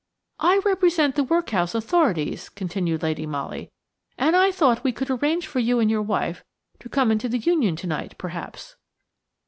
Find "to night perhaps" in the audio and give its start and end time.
7.75-8.77